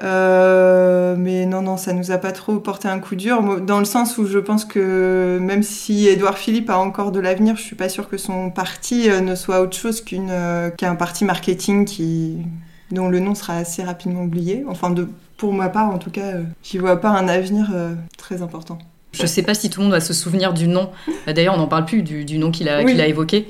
Euh, 0.00 1.16
mais 1.18 1.44
non, 1.46 1.62
non, 1.62 1.76
ça 1.76 1.92
nous 1.92 2.12
a 2.12 2.18
pas 2.18 2.30
trop 2.30 2.60
porté 2.60 2.86
un 2.86 3.00
coup 3.00 3.16
dur, 3.16 3.60
dans 3.60 3.80
le 3.80 3.84
sens 3.84 4.16
où 4.16 4.26
je 4.26 4.38
pense 4.38 4.64
que 4.64 5.38
même 5.40 5.64
si 5.64 6.06
Édouard 6.06 6.38
Philippe 6.38 6.70
a 6.70 6.78
encore 6.78 7.10
de 7.10 7.18
l'avenir, 7.18 7.56
je 7.56 7.62
suis 7.62 7.74
pas 7.74 7.88
sûre 7.88 8.08
que 8.08 8.16
son 8.16 8.50
parti 8.50 9.08
ne 9.08 9.34
soit 9.34 9.60
autre 9.60 9.76
chose 9.76 10.00
qu'un 10.00 10.94
parti 10.94 11.24
marketing 11.24 12.46
dont 12.92 13.08
le 13.08 13.18
nom 13.18 13.34
sera 13.34 13.56
assez 13.56 13.82
rapidement 13.82 14.22
oublié. 14.22 14.64
Enfin, 14.68 14.94
pour 15.36 15.52
ma 15.52 15.68
part, 15.68 15.90
en 15.90 15.98
tout 15.98 16.10
cas, 16.12 16.34
j'y 16.62 16.78
vois 16.78 17.00
pas 17.00 17.10
un 17.10 17.26
avenir 17.26 17.72
très 18.16 18.40
important. 18.40 18.78
Je 19.12 19.22
ne 19.22 19.26
sais 19.26 19.42
pas 19.42 19.54
si 19.54 19.70
tout 19.70 19.80
le 19.80 19.84
monde 19.84 19.92
va 19.92 20.00
se 20.00 20.12
souvenir 20.12 20.52
du 20.52 20.68
nom. 20.68 20.90
Bah, 21.26 21.32
d'ailleurs, 21.32 21.54
on 21.54 21.58
n'en 21.58 21.66
parle 21.66 21.84
plus 21.84 22.02
du, 22.02 22.38
nom 22.38 22.50
qu'il 22.50 22.68
a, 22.68 22.76
a 22.76 23.06
évoqué. 23.06 23.48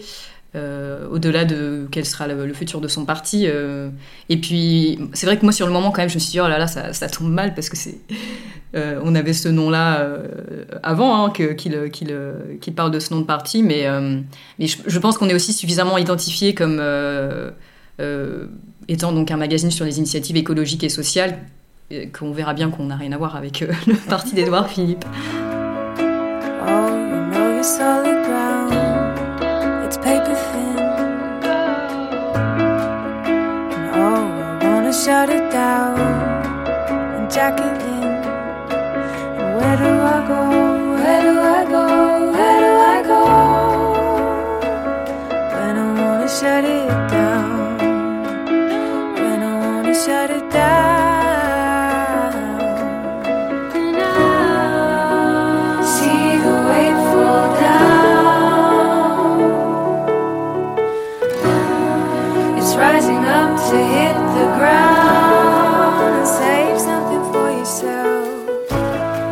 Euh, 0.56 1.06
au-delà 1.10 1.44
de 1.44 1.86
quel 1.90 2.06
sera 2.06 2.26
le, 2.26 2.52
futur 2.54 2.80
de 2.80 2.88
son 2.88 3.04
parti. 3.04 3.44
Euh. 3.46 3.90
et 4.30 4.38
puis, 4.38 4.98
c'est 5.12 5.26
vrai 5.26 5.36
que 5.36 5.42
moi, 5.42 5.52
sur 5.52 5.66
le 5.66 5.72
moment, 5.72 5.90
quand 5.90 6.00
même, 6.00 6.08
je 6.08 6.14
me 6.14 6.20
suis 6.20 6.30
dit, 6.30 6.40
oh 6.40 6.48
là 6.48 6.58
là, 6.58 6.66
ça, 6.66 7.08
tombe 7.08 7.30
mal 7.30 7.54
parce 7.54 7.68
que 7.68 7.76
c'est. 7.76 7.98
Euh, 8.74 9.00
on 9.02 9.14
avait 9.14 9.32
ce 9.32 9.48
nom-là 9.48 10.06
avant 10.82 11.24
hein, 11.24 11.30
qu'il 11.30 12.74
parle 12.74 12.90
de 12.90 12.98
ce 12.98 13.14
nom 13.14 13.20
de 13.20 13.26
parti, 13.26 13.62
mais, 13.62 13.86
mais 14.58 14.66
je, 14.66 14.98
pense 14.98 15.18
qu'on 15.18 15.28
est 15.28 15.34
aussi 15.34 15.52
suffisamment 15.52 15.98
identifié 15.98 16.54
comme 16.54 16.80
étant 18.88 19.12
donc 19.12 19.30
un 19.30 19.36
magazine 19.36 19.70
sur 19.70 19.84
les 19.84 19.98
initiatives 19.98 20.36
écologiques 20.36 20.84
et 20.84 20.88
sociales 20.88 21.38
qu'on 22.12 22.32
verra 22.32 22.52
bien 22.52 22.70
qu'on 22.70 22.84
n'a 22.84 22.96
rien 22.96 23.12
à 23.12 23.16
voir 23.16 23.36
avec 23.36 23.60
le 23.60 23.94
parti 24.08 24.34
d'Edouard 24.34 24.68
Philippe. 24.68 25.04
Solid 27.68 28.24
ground. 28.24 28.72
It's 29.84 29.98
paper 29.98 30.34
thin. 30.34 30.78
And 33.76 33.90
oh, 33.94 34.24
I 34.62 34.64
wanna 34.64 34.92
shut 34.92 35.28
it 35.28 35.52
down 35.52 36.00
and 37.16 37.30
jack 37.30 37.60
it 37.60 37.82
in. 37.94 38.04
And 39.40 39.48
where 39.56 39.76
do 39.84 39.90
I 40.16 40.18
go? 40.32 40.42
Where 41.02 41.22
do 41.28 41.34
I 41.58 41.62
go? 41.74 41.84
Where 42.32 42.60
do 42.64 42.72
I 42.94 42.98
go? 43.12 43.22
When 45.52 45.74
I 45.76 45.88
wanna 46.00 46.28
shut 46.28 46.64
it 46.64 47.07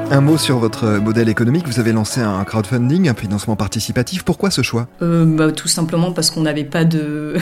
Un 0.09 0.21
mot 0.21 0.39
sur 0.39 0.59
votre 0.59 0.87
modèle 1.01 1.29
économique. 1.29 1.67
Vous 1.67 1.81
avez 1.81 1.91
lancé 1.91 2.21
un 2.21 2.45
crowdfunding, 2.45 3.09
un 3.09 3.15
financement 3.15 3.57
participatif. 3.57 4.23
Pourquoi 4.23 4.53
ce 4.53 4.63
choix? 4.63 4.87
Euh, 5.03 5.25
bah, 5.25 5.51
Tout 5.51 5.67
simplement 5.67 6.13
parce 6.13 6.31
qu'on 6.31 6.43
n'avait 6.43 6.65
pas 6.65 6.85
de... 6.85 7.35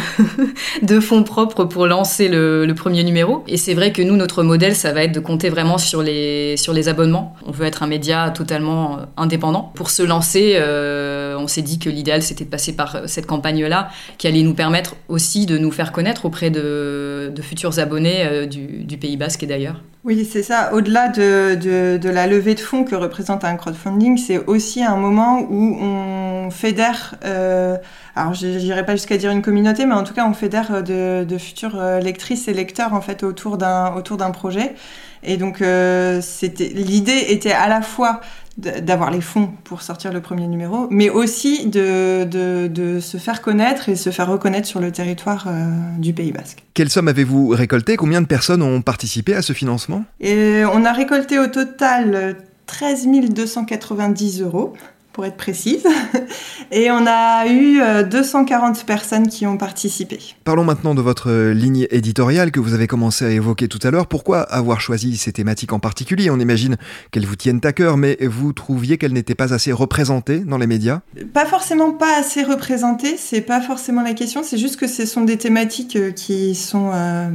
fonds 1.01 1.25
propres 1.25 1.65
pour 1.65 1.87
lancer 1.87 2.29
le, 2.29 2.73
premier 2.75 3.05
numéro. 3.05 3.45
Et 3.49 3.59
c'est 3.59 3.75
vrai 3.75 3.93
que 3.93 4.01
nous, 4.01 4.17
notre 4.17 4.43
modèle, 4.43 4.75
ça 4.75 4.93
va 4.93 5.05
être 5.05 5.13
de 5.13 5.21
compter 5.21 5.51
vraiment 5.51 5.77
sur 5.77 6.03
les, 6.03 6.57
abonnements. 6.89 7.37
On 7.47 7.51
veut 7.51 7.67
être 7.67 7.83
un 7.83 7.87
média 7.87 8.31
totalement 8.31 9.01
indépendant. 9.19 9.71
Pour 9.75 9.91
se 9.91 10.03
lancer, 10.03 10.55
euh, 10.57 11.37
on 11.39 11.47
s'est 11.47 11.63
dit 11.63 11.79
que 11.79 11.91
l'idéal, 11.91 12.23
c'était 12.23 12.47
de 12.47 12.51
passer 12.51 12.75
par 12.75 13.03
cette 13.07 13.27
campagne-là, 13.27 13.91
qui 14.17 14.27
allait 14.27 14.43
nous 14.43 14.55
permettre 14.55 14.97
aussi 15.09 15.45
de 15.45 15.59
nous 15.59 15.71
faire 15.71 15.93
connaître 15.93 16.25
auprès 16.25 16.49
de, 16.51 17.31
futurs 17.43 17.79
abonnés 17.79 18.25
euh, 18.25 18.47
du 18.47 18.97
Pays 18.97 19.19
Basque 19.19 19.43
et 19.43 19.47
d'ailleurs. 19.47 19.77
Oui, 20.05 20.29
c'est 20.31 20.43
ça. 20.43 20.75
Au-delà 20.75 21.09
de, 21.09 21.55
de, 21.55 21.97
de, 21.97 22.09
la 22.11 22.27
levée 22.27 22.55
de 22.55 22.61
fonds 22.61 22.85
que 22.85 22.95
représente 22.95 23.43
un 23.43 23.57
crowdfunding, 23.57 24.19
c'est 24.19 24.37
aussi 24.47 24.85
un 24.85 24.97
moment 24.97 25.41
où 25.49 25.79
on 25.81 26.51
fédère, 26.51 27.15
euh, 27.25 27.79
alors 28.15 28.35
je 28.35 28.47
n'irai 28.47 28.85
pas 28.85 28.97
jusqu'à 28.97 29.17
dire 29.17 29.31
une 29.31 29.41
communauté, 29.41 29.87
mais 29.87 29.95
en 29.95 30.05
tout 30.05 30.13
cas 30.13 30.27
on 30.29 30.35
fédère 30.35 30.83
de, 30.83 31.25
de 31.25 31.39
futures 31.39 31.81
euh, 31.81 32.01
lectrices 32.01 32.49
et 32.49 32.53
lecteurs 32.53 32.93
en 32.93 33.01
fait 33.01 33.23
autour 33.23 33.57
d'un 33.57 33.95
autour 33.95 34.19
d'un 34.19 34.31
projet. 34.31 34.75
Et 35.23 35.39
donc 35.39 35.63
euh, 35.63 36.21
c'était 36.21 36.69
l'idée 36.69 37.25
était 37.29 37.53
à 37.53 37.69
la 37.69 37.81
fois 37.81 38.21
d'avoir 38.57 39.11
les 39.11 39.21
fonds 39.21 39.51
pour 39.65 39.83
sortir 39.83 40.13
le 40.13 40.21
premier 40.21 40.47
numéro, 40.47 40.87
mais 40.91 41.11
aussi 41.11 41.67
de, 41.67 42.25
de, 42.25 42.69
de, 42.69 43.01
se 43.01 43.17
faire 43.17 43.43
connaître 43.43 43.89
et 43.89 43.97
se 43.97 44.11
faire 44.11 44.29
reconnaître 44.29 44.69
sur 44.69 44.81
le 44.81 44.93
territoire 44.93 45.47
euh, 45.49 45.71
du 45.99 46.13
Pays 46.13 46.33
Basque. 46.33 46.63
Quelle 46.75 46.91
somme 46.91 47.09
avez-vous 47.09 47.49
récolté 47.49 47.97
Combien 47.97 48.21
de 48.21 48.27
personnes 48.27 48.63
ont 48.63 48.83
participé 48.83 49.35
à 49.35 49.43
ce 49.43 49.53
financement? 49.53 50.05
Et 50.21 50.63
On 50.73 50.85
a 50.85 50.93
récolté 50.93 51.39
au 51.39 51.49
total 51.49 52.37
13 52.67 53.09
290 53.31 54.43
euros 54.43 54.75
pour 55.15 55.25
être 55.25 55.37
précise. 55.37 55.87
Et 56.73 56.91
on 56.91 57.07
a 57.07 57.47
eu 57.47 57.81
240 58.11 58.77
euh, 58.77 58.81
personnes 58.85 59.29
qui 59.29 59.47
ont 59.47 59.57
participé. 59.57 60.19
Parlons 60.43 60.65
maintenant 60.65 60.95
de 60.95 61.01
votre 61.01 61.31
euh, 61.31 61.55
ligne 61.55 61.87
éditoriale 61.91 62.51
que 62.51 62.59
vous 62.59 62.75
avez 62.75 62.89
commencé 62.89 63.25
à 63.25 63.31
évoquer 63.31 63.69
tout 63.69 63.79
à 63.85 63.91
l'heure. 63.91 64.09
Pourquoi 64.09 64.41
avoir 64.41 64.81
choisi 64.81 65.17
ces 65.17 65.33
thématiques 65.33 65.73
en 65.73 65.79
particulier? 65.79 66.31
On 66.31 66.41
imagine 66.41 66.77
qu'elles 67.13 67.27
vous 67.27 67.37
tiennent 67.37 67.61
à 67.63 67.73
cœur, 67.73 67.97
mais 67.97 68.19
vous 68.23 68.53
trouviez 68.53 68.99
qu'elles 68.99 69.13
n'étaient 69.13 69.37
pas 69.37 69.55
assez 69.55 69.73
représentées 69.73 70.41
dans 70.41 70.59
les 70.59 70.67
médias? 70.67 71.01
Pas 71.33 71.47
forcément 71.47 71.93
pas 71.93 72.19
assez 72.19 72.43
représentées, 72.43 73.17
c'est 73.17 73.41
pas 73.41 73.61
forcément 73.61 74.03
la 74.03 74.15
question, 74.15 74.43
c'est 74.43 74.59
juste 74.59 74.77
que 74.77 74.89
ce 74.89 75.07
sont 75.07 75.23
des 75.23 75.39
thématiques 75.39 75.95
euh, 75.95 76.11
qui 76.11 76.57
sont, 76.57 76.91
à, 76.91 77.29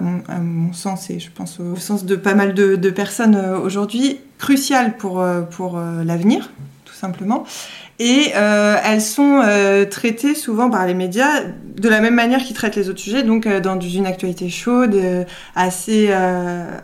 mon, 0.00 0.72
sens, 0.72 1.10
et 1.10 1.20
je 1.20 1.28
pense 1.30 1.60
au 1.60 1.76
sens 1.76 2.06
de 2.06 2.16
pas 2.16 2.34
mal 2.34 2.54
de, 2.54 2.74
de 2.74 2.90
personnes 2.90 3.36
aujourd'hui, 3.36 4.18
cruciales 4.38 4.96
pour, 4.96 5.24
pour 5.50 5.78
l'avenir 5.78 6.50
simplement. 6.98 7.44
Et 8.00 8.32
euh, 8.36 8.76
elles 8.84 9.00
sont 9.00 9.40
euh, 9.44 9.84
traitées 9.84 10.36
souvent 10.36 10.70
par 10.70 10.86
les 10.86 10.94
médias 10.94 11.42
de 11.76 11.88
la 11.88 12.00
même 12.00 12.14
manière 12.14 12.44
qu'ils 12.44 12.54
traitent 12.54 12.76
les 12.76 12.88
autres 12.88 13.00
sujets, 13.00 13.24
donc 13.24 13.46
euh, 13.46 13.58
dans 13.58 13.80
une 13.80 14.06
actualité 14.06 14.48
chaude, 14.48 14.96
assez 15.56 16.12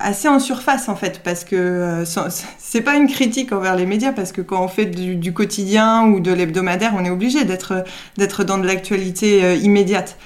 assez 0.00 0.28
en 0.28 0.40
surface 0.40 0.88
en 0.88 0.97
fait, 0.97 1.21
parce 1.23 1.44
que 1.44 2.02
c'est 2.59 2.80
pas 2.80 2.97
une 2.97 3.09
critique 3.09 3.52
envers 3.52 3.76
les 3.76 3.87
médias, 3.87 4.12
parce 4.12 4.33
que 4.33 4.40
quand 4.40 4.62
on 4.62 4.68
fait 4.68 4.87
du, 4.87 5.14
du 5.16 5.33
quotidien 5.33 6.06
ou 6.06 6.21
de 6.21 6.33
l'hebdomadaire, 6.33 6.94
on 6.97 7.04
est 7.04 7.11
obligé 7.11 7.44
d'être 7.44 7.85
d'être 8.16 8.42
dans 8.42 8.59
de 8.59 8.66
l'actualité 8.66 9.56
immédiate. 9.59 10.16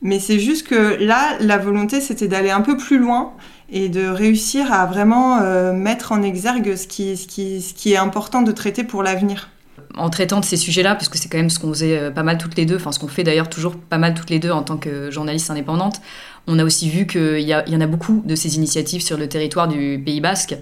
Mais 0.00 0.20
c'est 0.20 0.38
juste 0.38 0.68
que 0.68 1.02
là, 1.02 1.36
la 1.40 1.56
volonté, 1.56 2.00
c'était 2.00 2.28
d'aller 2.28 2.50
un 2.50 2.60
peu 2.60 2.76
plus 2.76 2.98
loin 2.98 3.32
et 3.70 3.88
de 3.88 4.06
réussir 4.06 4.72
à 4.72 4.86
vraiment 4.86 5.40
euh, 5.40 5.72
mettre 5.72 6.12
en 6.12 6.22
exergue 6.22 6.76
ce 6.76 6.86
qui, 6.86 7.92
est 7.92 7.96
important 7.96 8.42
de 8.42 8.52
traiter 8.52 8.84
pour 8.84 9.02
l'avenir 9.02 9.50
en 9.96 10.10
traitant 10.10 10.40
de 10.40 10.44
ces 10.44 10.56
sujets-là, 10.56 10.96
parce 10.96 11.08
que 11.08 11.16
c'est 11.16 11.28
quand 11.28 11.38
même 11.38 11.50
ce 11.50 11.60
qu'on 11.60 11.68
faisait 11.68 11.96
euh, 11.96 12.10
pas 12.10 12.24
mal 12.24 12.36
toutes 12.36 12.56
les 12.56 12.66
deux, 12.66 12.76
enfin 12.76 12.90
ce 12.90 12.98
qu'on 12.98 13.06
fait 13.06 13.22
d'ailleurs 13.22 13.48
toujours 13.48 13.76
pas 13.76 13.98
mal 13.98 14.14
toutes 14.14 14.30
les 14.30 14.40
deux 14.40 14.50
en 14.50 14.64
tant 14.64 14.76
que 14.76 15.08
journaliste 15.12 15.50
indépendante, 15.52 16.00
on 16.48 16.58
a 16.58 16.64
aussi 16.64 16.90
vu 16.90 17.06
qu'il 17.06 17.38
y, 17.38 17.50
y, 17.50 17.76
en 17.76 17.80
a 17.80 17.86
beaucoup 17.86 18.20
de 18.24 18.34
ces 18.34 18.56
initiatives 18.56 19.02
sur 19.02 19.16
le 19.16 19.28
territoire 19.28 19.68
du 19.68 20.02
Pays 20.04 20.20
Basque, 20.20 20.56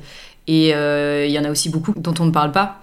et 0.47 0.75
euh, 0.75 1.27
il 1.27 1.33
y 1.33 1.39
en 1.39 1.45
a 1.45 1.51
aussi 1.51 1.69
beaucoup 1.69 1.95
dont 1.97 2.15
on 2.19 2.27
ne 2.27 2.31
parle 2.31 2.53
pas. 2.53 2.83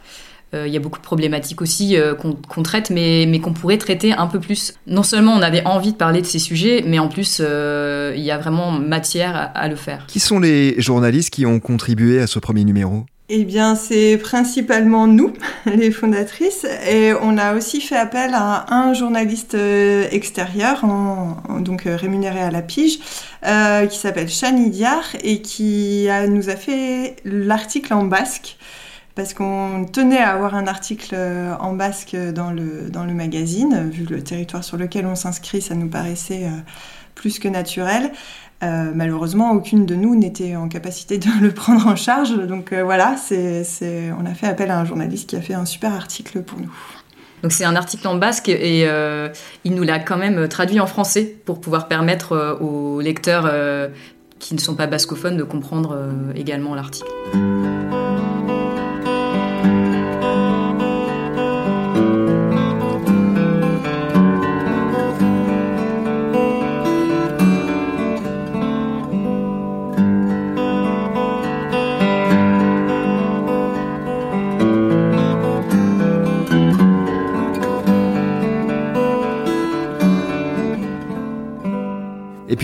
Euh, 0.55 0.67
il 0.67 0.73
y 0.73 0.77
a 0.77 0.79
beaucoup 0.79 0.97
de 0.97 1.03
problématiques 1.03 1.61
aussi 1.61 1.95
euh, 1.95 2.15
qu'on 2.15 2.63
traite, 2.63 2.89
mais, 2.89 3.25
mais 3.27 3.39
qu'on 3.39 3.53
pourrait 3.53 3.77
traiter 3.77 4.13
un 4.13 4.25
peu 4.25 4.39
plus. 4.39 4.73
Non 4.87 5.03
seulement 5.03 5.33
on 5.33 5.41
avait 5.41 5.63
envie 5.65 5.91
de 5.91 5.97
parler 5.97 6.21
de 6.21 6.25
ces 6.25 6.39
sujets, 6.39 6.83
mais 6.87 6.97
en 6.97 7.07
plus 7.07 7.39
euh, 7.39 8.13
il 8.15 8.23
y 8.23 8.31
a 8.31 8.37
vraiment 8.37 8.71
matière 8.71 9.51
à, 9.53 9.67
le 9.67 9.75
faire. 9.75 10.05
Qui 10.07 10.19
sont 10.19 10.39
les 10.39 10.79
journalistes 10.81 11.29
qui 11.29 11.45
ont 11.45 11.59
contribué 11.59 12.19
à 12.19 12.27
ce 12.27 12.39
premier 12.39 12.63
numéro? 12.63 13.05
Eh 13.31 13.45
bien, 13.45 13.75
c'est 13.75 14.17
principalement 14.17 15.05
nous, 15.05 15.33
les 15.67 15.91
fondatrices, 15.91 16.65
et 16.89 17.13
on 17.21 17.37
a 17.37 17.53
aussi 17.55 17.79
fait 17.79 17.95
appel 17.95 18.31
à 18.33 18.73
un 18.73 18.95
journaliste 18.95 19.55
extérieur, 20.11 20.83
donc 21.59 21.83
rémunéré 21.85 22.39
à 22.39 22.49
la 22.49 22.63
pige, 22.63 22.97
qui 23.43 23.99
s'appelle 23.99 24.29
Chani 24.29 24.71
Diar 24.71 25.03
et 25.23 25.43
qui 25.43 26.07
nous 26.27 26.49
a 26.49 26.55
fait 26.55 27.17
l'article 27.23 27.93
en 27.93 28.05
basque 28.05 28.57
parce 29.19 29.33
qu'on 29.33 29.83
tenait 29.83 30.19
à 30.19 30.29
avoir 30.29 30.55
un 30.55 30.65
article 30.65 31.13
euh, 31.13 31.53
en 31.59 31.73
basque 31.73 32.15
dans 32.15 32.51
le, 32.51 32.89
dans 32.89 33.03
le 33.03 33.13
magazine. 33.13 33.89
Vu 33.89 34.05
le 34.05 34.23
territoire 34.23 34.63
sur 34.63 34.77
lequel 34.77 35.05
on 35.05 35.15
s'inscrit, 35.15 35.61
ça 35.61 35.75
nous 35.75 35.89
paraissait 35.89 36.45
euh, 36.45 36.57
plus 37.15 37.37
que 37.37 37.49
naturel. 37.49 38.13
Euh, 38.63 38.93
malheureusement, 38.95 39.51
aucune 39.51 39.85
de 39.85 39.93
nous 39.93 40.15
n'était 40.15 40.55
en 40.55 40.69
capacité 40.69 41.17
de 41.17 41.27
le 41.41 41.51
prendre 41.51 41.85
en 41.85 41.97
charge. 41.97 42.33
Donc 42.33 42.73
voilà, 42.73 43.17
c'est, 43.17 43.65
on 44.17 44.25
a 44.25 44.33
fait 44.33 44.47
appel 44.47 44.71
à 44.71 44.79
un 44.79 44.85
journaliste 44.85 45.29
qui 45.29 45.35
a 45.35 45.41
fait 45.41 45.53
un 45.53 45.65
super 45.65 45.93
article 45.93 46.41
pour 46.41 46.57
nous. 46.57 46.71
Donc 47.43 47.51
c'est 47.51 47.65
un 47.65 47.75
article 47.75 48.07
en 48.07 48.15
basque 48.15 48.47
et 48.47 48.87
il 49.65 49.75
nous 49.75 49.83
l'a 49.83 49.99
quand 49.99 50.17
même 50.17 50.47
traduit 50.47 50.79
en 50.79 50.87
français 50.87 51.35
pour 51.43 51.59
pouvoir 51.59 51.89
permettre 51.89 52.57
aux 52.61 53.01
lecteurs 53.01 53.51
qui 54.39 54.53
ne 54.55 54.59
sont 54.61 54.75
pas 54.75 54.87
bascophones 54.87 55.35
de 55.35 55.43
comprendre 55.43 55.97
également 56.35 56.73
l'article. 56.73 57.11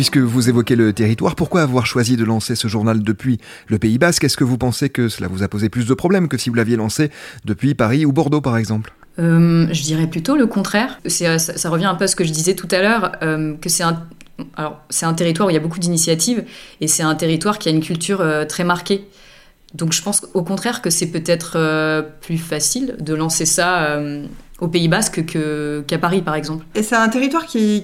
Puisque 0.05 0.17
vous 0.17 0.49
évoquez 0.49 0.75
le 0.75 0.93
territoire, 0.93 1.33
pourquoi 1.33 1.63
avoir 1.63 1.87
choisi 1.87 2.15
de 2.15 2.23
lancer 2.23 2.53
ce 2.53 2.67
journal 2.67 3.01
depuis 3.01 3.39
le 3.65 3.79
Pays 3.79 3.97
Basque? 3.97 4.23
Est-ce 4.23 4.37
que 4.37 4.43
vous 4.43 4.59
pensez 4.59 4.89
que 4.89 5.09
cela 5.09 5.27
vous 5.27 5.41
a 5.41 5.47
posé 5.47 5.67
plus 5.67 5.87
de 5.87 5.95
problèmes 5.95 6.27
que 6.27 6.37
si 6.37 6.49
vous 6.51 6.55
l'aviez 6.55 6.75
lancé 6.75 7.09
depuis 7.43 7.73
Paris 7.73 8.05
ou 8.05 8.11
Bordeaux, 8.11 8.39
par 8.39 8.55
exemple? 8.55 8.93
Euh, 9.17 9.65
Je 9.71 9.81
dirais 9.81 10.05
plutôt 10.05 10.35
le 10.35 10.45
contraire. 10.45 10.99
Ça, 11.07 11.39
ça, 11.39 11.69
revient 11.71 11.85
un 11.85 11.95
peu 11.95 12.03
à 12.03 12.07
ce 12.07 12.15
que 12.15 12.23
je 12.23 12.31
disais 12.31 12.53
tout 12.53 12.67
à 12.69 12.83
l'heure, 12.83 13.13
euh, 13.23 13.55
que 13.55 13.67
c'est 13.67 13.81
un 13.81 15.13
territoire 15.15 15.47
où 15.47 15.49
il 15.49 15.55
y 15.55 15.57
a 15.57 15.59
beaucoup 15.59 15.79
d'initiatives 15.79 16.43
et 16.81 16.87
c'est 16.87 17.01
un 17.01 17.15
territoire 17.15 17.57
qui 17.57 17.69
a 17.69 17.71
une 17.71 17.81
culture 17.81 18.21
euh, 18.21 18.45
très 18.45 18.63
marquée. 18.63 19.07
Donc, 19.73 19.91
je 19.91 20.03
pense 20.03 20.27
au 20.35 20.43
contraire 20.43 20.83
que 20.83 20.91
c'est 20.91 21.07
peut-être 21.07 21.57
plus 22.21 22.37
facile 22.37 22.95
de 22.99 23.15
lancer 23.15 23.45
ça 23.45 23.97
au 24.61 24.69
Pays 24.69 24.87
Basque 24.87 25.25
qu'à 25.25 25.97
Paris, 25.97 26.21
par 26.21 26.35
exemple. 26.35 26.65
Et 26.75 26.83
c'est 26.83 26.95
un 26.95 27.09
territoire 27.09 27.45
qui, 27.45 27.83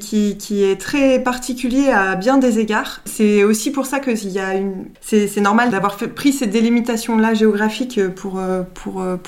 est 0.52 0.80
très 0.80 1.20
particulier 1.20 1.90
à 1.90 2.16
bien 2.16 2.38
des 2.38 2.60
égards. 2.60 3.02
C'est 3.06 3.44
aussi 3.44 3.72
pour 3.72 3.86
ça 3.86 4.00
que 4.00 4.12
une... 4.12 4.86
c'est 5.02 5.42
normal 5.42 5.70
d'avoir 5.70 5.98
pris 5.98 6.32
ces 6.32 6.48
délimitations-là 6.48 7.34
géographiques 7.34 8.00
pour, 8.08 8.40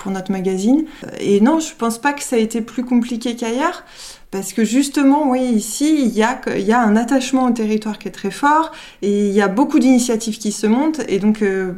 notre 0.07 0.31
magazine. 0.31 0.85
Et 1.19 1.41
non, 1.41 1.59
je 1.59 1.73
pense 1.77 1.97
pas 1.97 2.13
que 2.13 2.23
ça 2.23 2.37
a 2.37 2.39
été 2.39 2.61
plus 2.61 2.85
compliqué 2.85 3.35
qu'ailleurs. 3.35 3.83
Parce 4.31 4.51
que 4.51 4.63
justement, 4.63 5.29
oui, 5.29 5.41
ici, 5.41 6.05
il 6.05 6.17
y, 6.17 6.23
a, 6.23 6.81
un 6.81 6.95
attachement 6.95 7.45
au 7.45 7.51
territoire 7.51 7.99
qui 7.99 8.07
est 8.07 8.11
très 8.11 8.31
fort 8.31 8.71
et 9.03 9.27
il 9.27 9.33
y 9.33 9.41
a 9.41 9.47
beaucoup 9.47 9.77
d'initiatives 9.77 10.39
qui 10.39 10.51
se 10.51 10.65
montent. 10.65 11.01
Et 11.07 11.19
donc, 11.19 11.43
euh, 11.43 11.73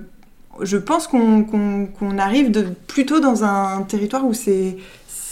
je 0.62 0.78
pense 0.78 1.08
qu'on 1.08 2.18
arrive 2.18 2.52
plutôt 2.88 3.20
dans 3.20 3.44
un 3.44 3.82
territoire 3.82 4.26
où 4.26 4.34
c'est 4.34 4.78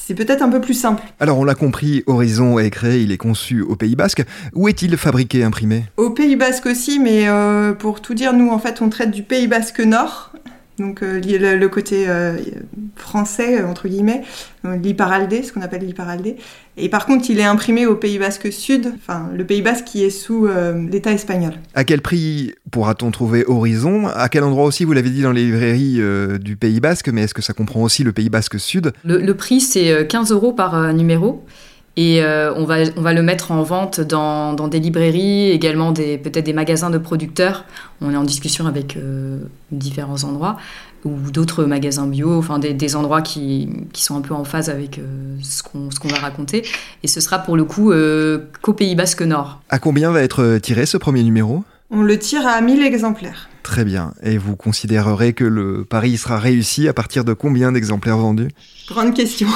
c'est 0.05 0.15
peut-être 0.15 0.41
un 0.41 0.49
peu 0.49 0.59
plus 0.59 0.73
simple. 0.73 1.03
Alors 1.19 1.37
on 1.37 1.45
l'a 1.45 1.55
compris, 1.55 2.03
Horizon 2.07 2.59
est 2.59 2.69
créé, 2.69 3.01
il 3.01 3.11
est 3.11 3.17
conçu 3.17 3.61
au 3.61 3.75
Pays 3.75 3.95
Basque. 3.95 4.23
Où 4.53 4.67
est-il 4.67 4.97
fabriqué, 4.97 5.43
imprimé? 5.43 5.85
Au 5.95 6.09
Pays 6.09 6.35
Basque 6.35 6.65
aussi, 6.65 6.99
mais 6.99 7.29
euh, 7.29 7.73
pour 7.73 8.01
tout 8.01 8.13
dire, 8.13 8.33
nous 8.33 8.49
en 8.49 8.59
fait 8.59 8.81
on 8.81 8.89
traite 8.89 9.11
du 9.11 9.23
Pays 9.23 9.47
Basque 9.47 9.79
Nord, 9.79 10.33
donc 10.79 11.03
euh, 11.03 11.21
le, 11.21 11.67
côté 11.67 12.05
euh, 12.07 12.37
français, 12.95 13.63
entre 13.63 13.87
guillemets, 13.87 14.23
l'Iparaldé, 14.63 15.43
ce 15.43 15.53
qu'on 15.53 15.61
appelle 15.61 15.85
l'Iparaldé. 15.85 16.37
Et 16.77 16.89
par 16.89 17.05
contre, 17.05 17.29
il 17.29 17.39
est 17.39 17.43
imprimé 17.43 17.85
au 17.85 17.95
Pays 17.95 18.17
Basque 18.17 18.51
Sud, 18.51 18.91
enfin 18.95 19.29
le 19.35 19.45
Pays 19.45 19.61
Basque 19.61 19.85
qui 19.85 20.03
est 20.03 20.09
sous 20.09 20.47
euh, 20.47 20.87
l'État 20.89 21.11
espagnol. 21.11 21.53
À 21.75 21.83
quel 21.83 22.01
prix 22.01 22.55
pourra-t-on 22.71 23.11
trouver 23.11 23.43
Horizon? 23.47 24.07
À 24.07 24.29
quel 24.29 24.43
endroit 24.43 24.65
aussi, 24.65 24.83
vous 24.83 24.93
l'avez 24.93 25.11
dit 25.11 25.21
dans 25.21 25.31
les 25.31 25.45
librairies 25.45 25.99
du 26.39 26.55
Pays 26.55 26.79
Basque, 26.79 27.09
mais 27.09 27.23
est-ce 27.23 27.35
que 27.35 27.43
ça 27.43 27.53
comprend 27.53 27.83
aussi 27.83 28.03
le 28.03 28.11
Pays 28.11 28.29
Basque 28.29 28.59
Sud? 28.59 28.93
Le, 29.03 29.19
le, 29.19 29.33
prix, 29.35 29.61
c'est 29.61 30.07
15 30.07 30.31
euros 30.31 30.53
par 30.53 30.93
numéro. 30.93 31.45
Et 31.95 32.23
euh, 32.23 32.53
on, 32.55 32.65
va, 32.65 32.77
on 32.97 33.01
va 33.01 33.13
le 33.13 33.21
mettre 33.21 33.51
en 33.51 33.61
vente 33.61 34.01
dans, 34.01 34.53
dans 34.53 34.67
des 34.67 34.79
librairies, 34.79 35.51
également 35.51 35.93
peut-être 35.93 36.43
des 36.43 36.53
magasins 36.53 36.89
de 36.89 36.97
producteurs. 36.97 37.65
On 38.01 38.11
est 38.11 38.17
en 38.17 38.23
discussion 38.23 38.65
avec 38.65 38.97
euh, 38.97 39.37
différents 39.71 40.23
endroits 40.23 40.57
ou 41.05 41.31
d'autres 41.31 41.65
magasins 41.65 42.07
bio, 42.07 42.37
enfin 42.37 42.59
des, 42.59 42.73
des 42.73 42.95
endroits 42.95 43.21
qui, 43.21 43.69
qui, 43.91 44.03
sont 44.03 44.15
un 44.15 44.21
peu 44.21 44.33
en 44.33 44.45
phase 44.45 44.69
avec 44.69 44.97
euh, 44.97 45.37
ce 45.43 45.61
qu'on 45.61 46.07
va 46.07 46.17
raconter. 46.17 46.65
Et 47.03 47.07
ce 47.07 47.19
sera 47.19 47.39
pour 47.39 47.57
le 47.57 47.65
coup 47.65 47.93
qu'au 48.61 48.73
Pays 48.73 48.95
Basque 48.95 49.21
Nord. 49.21 49.61
À 49.69 49.79
combien 49.79 50.11
va 50.11 50.21
être 50.21 50.57
tiré 50.59 50.85
ce 50.85 50.97
premier 50.97 51.21
numéro? 51.23 51.63
On 51.91 52.01
le 52.01 52.17
tire 52.17 52.47
à 52.47 52.59
1000 52.59 52.81
exemplaires. 52.81 53.49
Très 53.61 53.85
bien. 53.85 54.13
Et 54.23 54.37
vous 54.37 54.55
considérerez 54.55 55.33
que 55.33 55.43
le 55.43 55.85
pari 55.85 56.17
sera 56.17 56.39
réussi 56.39 56.87
à 56.87 56.93
partir 56.93 57.23
de 57.23 57.33
combien 57.33 57.71
d'exemplaires 57.71 58.17
vendus? 58.17 58.49
Grande 58.87 59.13
question. 59.13 59.47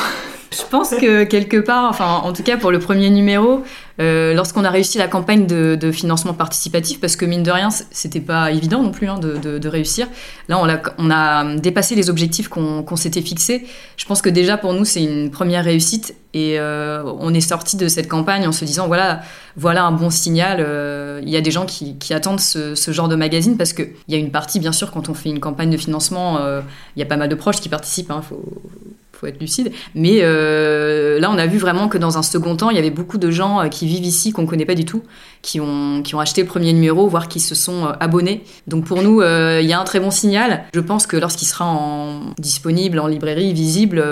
Je 0.52 0.64
pense 0.70 0.92
que 0.92 1.24
quelque 1.24 1.58
part, 1.58 1.90
enfin 1.90 2.22
en 2.24 2.34
tout 2.34 2.44
cas 2.44 2.58
pour 2.58 2.72
le 2.72 2.80
premier 2.80 3.10
numéro, 3.10 3.64
Euh, 4.00 4.36
lorsqu'on 4.36 4.64
a 4.64 4.70
réussi 4.70 5.00
la 5.00 5.08
campagne 5.08 5.48
de, 5.48 5.92
financement 5.92 6.34
participatif, 6.34 7.00
parce 7.00 7.16
que 7.16 7.26
mine 7.26 7.44
de 7.44 7.52
rien, 7.52 7.70
c'était 7.92 8.20
pas 8.20 8.52
évident 8.52 8.84
non 8.84 8.92
plus 8.92 9.08
hein, 9.08 9.20
de, 9.20 9.68
réussir. 9.68 10.08
Là, 10.50 10.60
on 10.98 11.10
a, 11.10 11.56
dépassé 11.56 11.96
les 11.96 12.10
objectifs 12.10 12.48
qu'on 12.50 12.96
s'était 12.96 13.22
fixés. 13.22 13.66
Je 13.96 14.06
pense 14.06 14.22
que 14.22 14.30
déjà 14.30 14.58
pour 14.58 14.74
nous, 14.74 14.86
c'est 14.86 15.04
une 15.04 15.32
première 15.32 15.64
réussite 15.64 16.16
et 16.34 16.60
euh, 16.60 17.04
on 17.20 17.34
est 17.34 17.42
sorti 17.42 17.78
de 17.78 17.88
cette 17.88 18.08
campagne 18.08 18.48
en 18.48 18.52
se 18.52 18.64
disant 18.66 18.86
voilà, 18.86 19.22
voilà 19.56 19.86
un 19.86 19.92
bon 19.92 20.10
signal. 20.10 20.58
Euh, 20.60 21.20
il 21.24 21.30
y 21.30 21.38
a 21.38 21.42
des 21.42 21.52
gens 21.52 21.66
qui, 21.66 21.98
attendent 22.14 22.40
ce, 22.40 22.76
genre 22.92 23.08
de 23.08 23.16
magazine 23.16 23.58
parce 23.58 23.74
qu'il 23.74 23.90
y 24.08 24.16
a 24.16 24.18
une 24.18 24.32
partie, 24.32 24.60
bien 24.60 24.72
sûr, 24.72 24.92
quand 24.92 25.10
on 25.10 25.14
fait 25.14 25.30
une 25.30 25.40
campagne 25.40 25.72
de 25.72 25.78
financement, 25.78 26.40
il 26.96 27.00
y 27.00 27.04
a 27.04 27.08
pas 27.08 27.18
mal 27.18 27.30
de 27.30 27.36
proches 27.36 27.62
qui 27.62 27.70
participent. 27.70 28.12
Hein, 28.12 28.22
faut 29.18 29.28
être 29.28 29.40
lucide. 29.40 29.72
Mais 29.96 30.20
euh, 30.22 31.20
là, 31.20 31.30
on 31.32 31.38
a 31.38 31.48
vu 31.48 31.58
vraiment 31.58 31.88
que 31.90 31.98
dans 31.98 32.18
un 32.18 32.24
second 32.24 32.56
temps, 32.56 32.70
il 32.70 32.76
y 32.76 32.80
avait 32.80 32.92
beaucoup 32.92 33.18
de 33.18 33.32
gens 33.32 33.62
euh, 33.62 33.68
qui 33.68 33.88
vivent 33.88 34.06
ici 34.06 34.32
qu'on 34.32 34.46
connaît 34.46 34.66
pas 34.66 34.76
du 34.76 34.86
tout, 34.86 35.04
qui 35.42 35.60
ont, 35.60 36.02
qui 36.04 36.16
ont 36.16 36.20
acheté 36.20 36.42
le 36.42 36.48
premier 36.48 36.74
numéro, 36.74 37.08
voire 37.08 37.28
qui 37.28 37.40
se 37.40 37.56
sont 37.56 37.86
euh, 37.86 37.92
abonnés. 38.00 38.44
Donc 38.68 38.86
pour 38.86 39.02
nous, 39.02 39.22
il 39.22 39.66
y 39.66 39.74
a 39.74 39.80
un 39.80 39.84
très 39.84 40.00
bon 40.00 40.12
signal. 40.12 40.66
Je 40.74 40.80
pense 40.80 41.08
que 41.08 41.18
lorsqu'il 41.18 41.48
sera 41.48 41.68
disponible 42.38 43.00
en 43.00 43.08
librairie, 43.08 43.54
visible, 43.54 44.04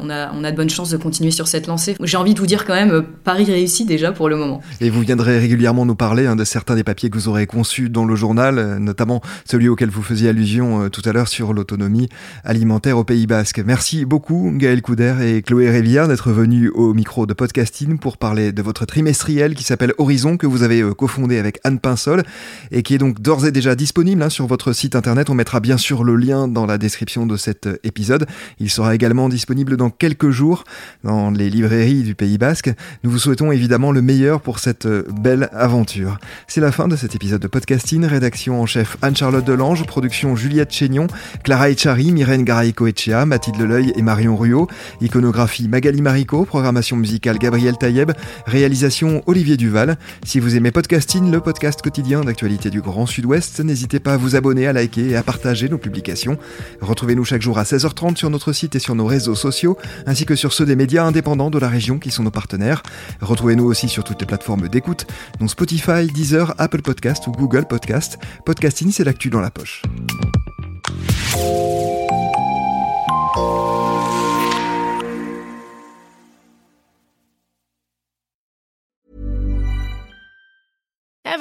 on, 0.00 0.10
a, 0.10 0.50
de 0.50 0.56
bonnes 0.56 0.70
chances 0.70 0.90
de 0.90 0.96
continuer 0.96 1.30
sur 1.30 1.48
cette 1.48 1.66
lancée. 1.66 1.96
J'ai 2.02 2.16
envie 2.16 2.34
de 2.34 2.40
vous 2.40 2.46
dire 2.46 2.64
quand 2.64 2.74
même, 2.74 2.90
euh, 2.90 3.02
Paris 3.24 3.44
réussit 3.44 3.86
déjà 3.86 4.12
pour 4.12 4.28
le 4.28 4.36
moment. 4.36 4.60
Et 4.80 4.90
vous 4.90 5.00
viendrez 5.00 5.38
régulièrement 5.38 5.86
nous 5.86 5.94
parler 5.94 6.26
hein, 6.26 6.36
de 6.36 6.44
certains 6.44 6.74
des 6.74 6.84
papiers 6.84 7.10
que 7.10 7.16
vous 7.16 7.28
aurez 7.28 7.46
conçus 7.46 7.88
dans 7.88 8.04
le 8.04 8.16
journal, 8.16 8.58
euh, 8.58 8.78
notamment 8.78 9.22
celui 9.44 9.68
auquel 9.68 9.90
vous 9.90 10.02
faisiez 10.02 10.28
allusion 10.28 10.82
euh, 10.82 10.88
tout 10.88 11.02
à 11.04 11.12
l'heure 11.12 11.28
sur 11.28 11.52
l'autonomie 11.52 12.08
alimentaire 12.44 12.98
au 12.98 13.04
Pays 13.04 13.26
Basque. 13.26 13.62
Merci 13.64 14.04
beaucoup 14.04 14.52
Gaël 14.54 14.82
Couder 14.82 15.14
et 15.22 15.42
Chloé 15.42 15.70
Révillard 15.70 16.08
d'être 16.08 16.30
venus 16.30 16.70
au 16.74 16.92
micro 16.94 17.26
de 17.26 17.32
podcasting 17.32 17.98
pour 17.98 18.16
parler 18.18 18.52
de 18.52 18.62
votre 18.62 18.84
trimestriel 18.84 19.54
qui 19.54 19.64
s'appelle 19.64 19.94
Horizon, 19.98 20.36
que 20.36 20.46
vous 20.46 20.62
avez 20.62 20.82
cofondé 20.96 21.38
avec 21.38 21.60
Anne 21.64 21.78
Pinsol 21.78 22.22
et 22.70 22.82
qui 22.82 22.94
est 22.94 22.98
donc 22.98 23.20
d'ores 23.20 23.46
et 23.46 23.52
déjà 23.52 23.74
disponible 23.74 24.22
hein, 24.22 24.30
sur 24.30 24.46
votre 24.46 24.72
site 24.72 24.96
internet. 24.96 25.30
On 25.30 25.34
mettra 25.34 25.60
bien 25.60 25.76
sûr 25.76 26.04
le 26.04 26.16
lien 26.16 26.48
dans 26.48 26.66
la 26.66 26.78
description 26.78 27.26
de 27.26 27.36
cet 27.36 27.68
épisode. 27.84 28.26
Il 28.58 28.70
sera 28.70 28.94
également 28.94 29.28
disponible 29.28 29.43
disponible 29.44 29.76
dans 29.76 29.90
quelques 29.90 30.30
jours 30.30 30.64
dans 31.02 31.30
les 31.30 31.50
librairies 31.50 32.02
du 32.02 32.14
Pays 32.14 32.38
Basque. 32.38 32.70
Nous 33.02 33.10
vous 33.10 33.18
souhaitons 33.18 33.52
évidemment 33.52 33.92
le 33.92 34.00
meilleur 34.00 34.40
pour 34.40 34.58
cette 34.58 34.86
euh, 34.86 35.04
belle 35.20 35.50
aventure. 35.52 36.16
C'est 36.48 36.62
la 36.62 36.72
fin 36.72 36.88
de 36.88 36.96
cet 36.96 37.14
épisode 37.14 37.42
de 37.42 37.46
podcasting. 37.46 38.06
Rédaction 38.06 38.62
en 38.62 38.64
chef 38.64 38.96
Anne-Charlotte 39.02 39.44
Delange, 39.44 39.84
production 39.84 40.34
Juliette 40.34 40.72
Chénion, 40.72 41.08
Clara 41.42 41.68
Echari, 41.68 42.10
Myrène 42.10 42.42
Garay-Coetchea, 42.42 43.26
Mathilde 43.26 43.60
Leuil 43.60 43.92
et 43.94 44.00
Marion 44.00 44.34
Ruot, 44.34 44.66
iconographie 45.02 45.68
Magali 45.68 46.00
Marico, 46.00 46.46
programmation 46.46 46.96
musicale 46.96 47.36
Gabriel 47.36 47.76
Taïeb, 47.76 48.12
réalisation 48.46 49.22
Olivier 49.26 49.58
Duval. 49.58 49.98
Si 50.24 50.40
vous 50.40 50.56
aimez 50.56 50.70
podcasting, 50.70 51.30
le 51.30 51.40
podcast 51.40 51.82
quotidien 51.82 52.22
d'actualité 52.22 52.70
du 52.70 52.80
Grand 52.80 53.04
Sud-Ouest, 53.04 53.60
n'hésitez 53.60 54.00
pas 54.00 54.14
à 54.14 54.16
vous 54.16 54.36
abonner, 54.36 54.66
à 54.66 54.72
liker 54.72 55.10
et 55.10 55.16
à 55.16 55.22
partager 55.22 55.68
nos 55.68 55.76
publications. 55.76 56.38
Retrouvez-nous 56.80 57.26
chaque 57.26 57.42
jour 57.42 57.58
à 57.58 57.64
16h30 57.64 58.16
sur 58.16 58.30
notre 58.30 58.54
site 58.54 58.74
et 58.76 58.78
sur 58.78 58.94
nos 58.94 59.04
réseaux 59.04 59.23
sociaux, 59.32 59.78
ainsi 60.06 60.26
que 60.26 60.36
sur 60.36 60.52
ceux 60.52 60.66
des 60.66 60.76
médias 60.76 61.04
indépendants 61.04 61.50
de 61.50 61.58
la 61.58 61.68
région 61.68 61.98
qui 61.98 62.10
sont 62.10 62.24
nos 62.24 62.30
partenaires. 62.30 62.82
Retrouvez-nous 63.22 63.64
aussi 63.64 63.88
sur 63.88 64.04
toutes 64.04 64.20
les 64.20 64.26
plateformes 64.26 64.68
d'écoute, 64.68 65.06
dont 65.40 65.48
Spotify, 65.48 66.06
Deezer, 66.12 66.54
Apple 66.58 66.82
Podcast 66.82 67.26
ou 67.26 67.32
Google 67.32 67.64
Podcast. 67.64 68.18
Podcasting, 68.44 68.92
c'est 68.92 69.04
l'actu 69.04 69.30
dans 69.30 69.40
la 69.40 69.50
poche. 69.50 69.82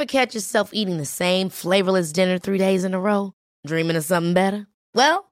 Ever 0.04 0.06
catch 0.06 0.34
yourself 0.34 0.72
eating 0.74 0.98
the 0.98 1.06
same 1.06 1.50
flavorless 1.50 2.12
dinner 2.12 2.40
three 2.40 2.58
days 2.58 2.84
in 2.84 2.94
a 2.94 3.00
row? 3.00 3.34
Dreaming 3.66 3.96
of 3.96 4.04
something 4.04 4.34
better? 4.34 4.66
Well, 4.96 5.32